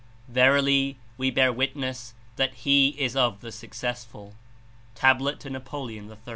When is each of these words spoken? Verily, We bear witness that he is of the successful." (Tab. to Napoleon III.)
Verily, 0.27 0.97
We 1.15 1.29
bear 1.29 1.53
witness 1.53 2.15
that 2.35 2.55
he 2.65 2.95
is 2.99 3.15
of 3.15 3.41
the 3.41 3.51
successful." 3.51 4.33
(Tab. 4.95 5.19
to 5.41 5.49
Napoleon 5.51 6.09
III.) 6.09 6.17